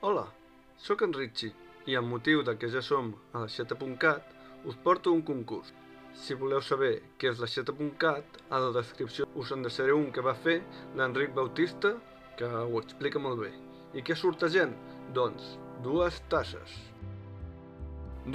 [0.00, 0.28] Hola,
[0.78, 1.50] sóc en Richie
[1.90, 5.72] i amb motiu de que ja som a l'aixeta.cat us porto un concurs.
[6.14, 10.36] Si voleu saber què és l'aixeta.cat, a la descripció us en deixaré un que va
[10.44, 10.60] fer
[10.94, 11.96] l'Enric Bautista,
[12.38, 13.50] que ho explica molt bé.
[13.98, 14.76] I què sortegem?
[15.18, 16.78] Doncs, dues tasses.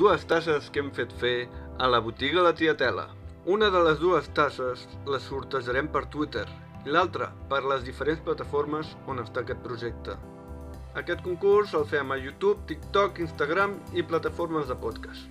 [0.04, 1.48] Dues tasses que hem fet fer
[1.80, 3.08] a la botiga La Tiatela.
[3.56, 6.44] Una de les dues tasses les sortejarem per Twitter
[6.84, 10.20] i l'altra per les diferents plataformes on està aquest projecte.
[10.94, 15.26] Aquest concurs el fem a YouTube, TikTok, Instagram i plataformes de podcast.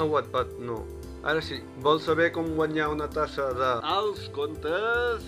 [0.00, 0.88] A Wattpad no.
[1.20, 3.84] Ara sí, vols saber com guanyar una tassa de...
[3.92, 5.20] Els contes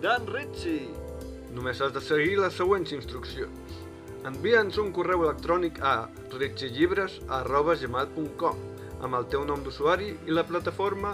[0.00, 0.88] d'en Ritchie?
[1.52, 3.84] Només has de seguir les següents instruccions.
[4.28, 6.08] Envia'ns un correu electrònic a
[6.38, 8.56] ritchiellibres.gmail.com
[9.04, 11.12] amb el teu nom d'usuari i la plataforma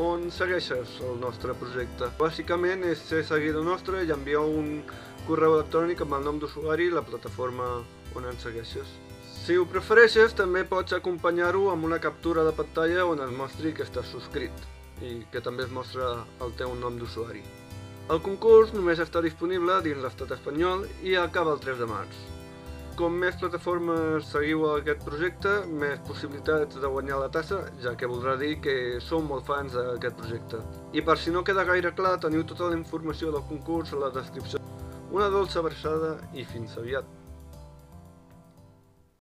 [0.00, 2.08] on segueixes el nostre projecte.
[2.18, 4.82] Bàsicament és ser seguidor nostre i enviar un
[5.28, 7.68] correu electrònic amb el nom d'usuari i la plataforma
[8.16, 8.90] on ens segueixes.
[9.40, 13.86] Si ho prefereixes, també pots acompanyar-ho amb una captura de pantalla on es mostri que
[13.86, 14.66] estàs subscrit
[15.00, 16.10] i que també es mostra
[16.44, 17.42] el teu nom d'usuari.
[18.10, 22.20] El concurs només està disponible dins l'estat espanyol i acaba el 3 de març.
[22.98, 28.34] Com més plataformes seguiu aquest projecte, més possibilitats de guanyar la tassa, ja que voldrà
[28.40, 28.74] dir que
[29.06, 30.60] som molt fans d'aquest projecte.
[30.92, 34.12] I per si no queda gaire clar, teniu tota la informació del concurs a la
[34.18, 34.60] descripció.
[35.10, 37.19] Una dolça abraçada i fins aviat.